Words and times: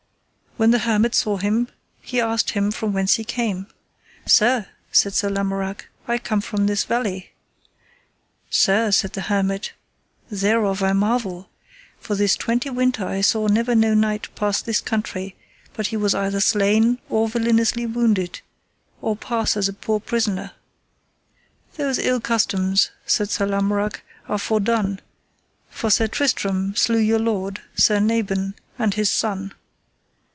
When 0.57 0.71
the 0.71 0.79
hermit 0.79 1.15
saw 1.15 1.37
him, 1.37 1.69
he 2.01 2.19
asked 2.21 2.51
him 2.51 2.71
from 2.71 2.91
whence 2.93 3.15
he 3.15 3.23
came. 3.23 3.65
Sir, 4.27 4.67
said 4.91 5.13
Sir 5.15 5.27
Lamorak, 5.29 5.87
I 6.09 6.17
come 6.19 6.39
from 6.41 6.67
this 6.67 6.83
valley. 6.83 7.31
Sir, 8.51 8.91
said 8.91 9.13
the 9.13 9.21
hermit: 9.21 9.71
thereof 10.29 10.83
I 10.83 10.91
marvel. 10.93 11.49
For 12.01 12.15
this 12.15 12.35
twenty 12.35 12.69
winter 12.69 13.03
I 13.05 13.21
saw 13.21 13.47
never 13.47 13.73
no 13.73 13.93
knight 13.95 14.27
pass 14.35 14.61
this 14.61 14.81
country 14.81 15.35
but 15.73 15.87
he 15.87 15.97
was 15.97 16.13
either 16.13 16.41
slain 16.41 16.99
or 17.09 17.27
villainously 17.29 17.85
wounded, 17.87 18.41
or 19.01 19.15
pass 19.15 19.55
as 19.57 19.67
a 19.69 19.73
poor 19.73 19.99
prisoner. 20.01 20.51
Those 21.75 21.97
ill 21.97 22.19
customs, 22.19 22.91
said 23.07 23.29
Sir 23.31 23.47
Lamorak, 23.47 24.03
are 24.27 24.37
fordone, 24.37 24.99
for 25.71 25.89
Sir 25.89 26.07
Tristram 26.07 26.75
slew 26.75 26.99
your 26.99 27.19
lord, 27.19 27.61
Sir 27.73 27.99
Nabon, 28.01 28.53
and 28.77 28.93
his 28.95 29.09
son. 29.09 29.53